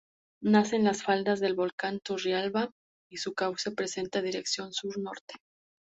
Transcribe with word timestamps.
Nace 0.41 0.77
en 0.77 0.83
las 0.83 1.03
faldas 1.03 1.39
del 1.39 1.53
volcán 1.53 1.99
Turrialba 1.99 2.71
y 3.07 3.17
su 3.17 3.35
cauce 3.35 3.69
presenta 3.69 4.23
dirección 4.23 4.73
sur-norte. 4.73 5.35